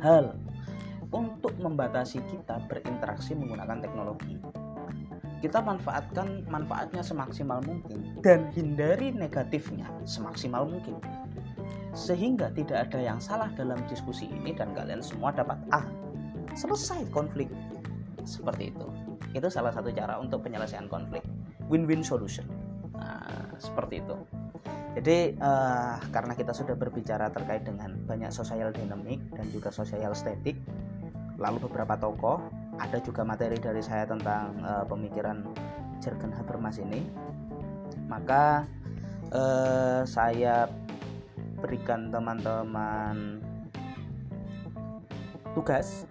hal 0.00 0.36
untuk 1.10 1.54
membatasi 1.60 2.20
kita 2.32 2.60
berinteraksi 2.66 3.36
menggunakan 3.36 3.80
teknologi. 3.82 4.40
Kita 5.40 5.64
manfaatkan 5.64 6.44
manfaatnya 6.52 7.00
semaksimal 7.00 7.64
mungkin 7.64 8.20
dan 8.20 8.52
hindari 8.52 9.08
negatifnya 9.12 9.88
semaksimal 10.04 10.68
mungkin. 10.68 11.00
Sehingga 11.96 12.52
tidak 12.52 12.92
ada 12.92 13.00
yang 13.00 13.18
salah 13.18 13.48
dalam 13.56 13.80
diskusi 13.88 14.28
ini 14.28 14.52
dan 14.52 14.76
kalian 14.76 15.00
semua 15.00 15.32
dapat 15.32 15.56
ah 15.72 15.88
selesai 16.52 17.08
konflik. 17.08 17.48
Seperti 18.28 18.68
itu 18.68 18.88
itu 19.34 19.46
salah 19.46 19.70
satu 19.70 19.94
cara 19.94 20.18
untuk 20.18 20.42
penyelesaian 20.42 20.90
konflik 20.90 21.22
win-win 21.70 22.02
solution 22.02 22.46
nah, 22.98 23.46
seperti 23.62 24.02
itu 24.02 24.16
jadi 24.98 25.38
uh, 25.38 26.02
karena 26.10 26.34
kita 26.34 26.50
sudah 26.50 26.74
berbicara 26.74 27.30
terkait 27.30 27.62
dengan 27.62 27.94
banyak 28.06 28.30
social 28.34 28.74
dynamic 28.74 29.22
dan 29.34 29.46
juga 29.54 29.70
social 29.70 30.14
static 30.14 30.58
lalu 31.38 31.62
beberapa 31.70 31.94
tokoh 31.96 32.42
ada 32.80 32.98
juga 32.98 33.22
materi 33.22 33.56
dari 33.60 33.80
saya 33.80 34.08
tentang 34.08 34.58
uh, 34.64 34.84
pemikiran 34.88 35.46
Jurgen 36.02 36.32
Habermas 36.34 36.80
ini 36.82 37.06
maka 38.10 38.66
uh, 39.30 40.02
saya 40.02 40.66
berikan 41.60 42.10
teman-teman 42.10 43.38
tugas 45.54 46.08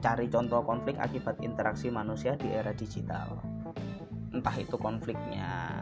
cari 0.00 0.26
contoh 0.32 0.64
konflik 0.64 0.96
akibat 0.96 1.36
interaksi 1.44 1.92
manusia 1.92 2.34
di 2.40 2.48
era 2.48 2.72
digital. 2.72 3.36
Entah 4.32 4.56
itu 4.56 4.80
konfliknya 4.80 5.79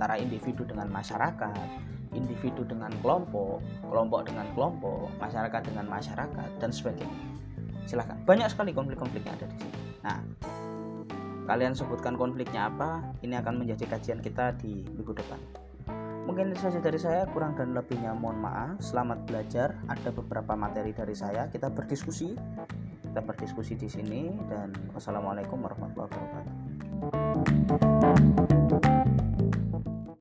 antara 0.00 0.16
individu 0.16 0.64
dengan 0.64 0.88
masyarakat, 0.88 1.68
individu 2.16 2.64
dengan 2.64 2.88
kelompok, 3.04 3.60
kelompok 3.92 4.32
dengan 4.32 4.48
kelompok, 4.56 5.12
masyarakat 5.20 5.60
dengan 5.60 5.84
masyarakat, 5.92 6.48
dan 6.56 6.72
sebagainya. 6.72 7.20
Silahkan, 7.84 8.16
banyak 8.24 8.48
sekali 8.48 8.72
konflik-konflik 8.72 9.20
yang 9.28 9.36
ada 9.36 9.46
di 9.52 9.60
sini. 9.60 9.80
Nah, 10.00 10.24
kalian 11.44 11.76
sebutkan 11.76 12.16
konfliknya 12.16 12.72
apa, 12.72 13.04
ini 13.20 13.36
akan 13.36 13.60
menjadi 13.60 13.92
kajian 13.92 14.24
kita 14.24 14.56
di 14.56 14.88
minggu 14.88 15.12
depan. 15.12 15.36
Mungkin 16.24 16.56
itu 16.56 16.64
saja 16.64 16.80
dari 16.80 16.96
saya, 16.96 17.28
kurang 17.28 17.60
dan 17.60 17.76
lebihnya 17.76 18.16
mohon 18.16 18.40
maaf. 18.40 18.80
Selamat 18.80 19.20
belajar, 19.28 19.76
ada 19.84 20.08
beberapa 20.08 20.56
materi 20.56 20.96
dari 20.96 21.12
saya, 21.12 21.44
kita 21.52 21.68
berdiskusi 21.68 22.40
kita 23.10 23.26
berdiskusi 23.26 23.74
di 23.74 23.90
sini 23.90 24.30
dan 24.46 24.70
wassalamualaikum 24.94 25.58
warahmatullahi 25.58 26.14
wabarakatuh 26.14 26.54